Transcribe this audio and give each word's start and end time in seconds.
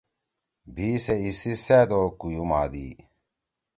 بھی 0.73 0.89
سے 1.03 1.15
ایسی 1.23 1.53
سأت 1.65 1.89
او 1.95 2.01
کُویُو 2.19 2.43
مادی۔ 2.49 2.87